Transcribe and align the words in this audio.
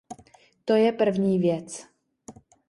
To 0.65 0.73
je 0.75 0.91
první 0.91 1.39
věc. 1.39 1.87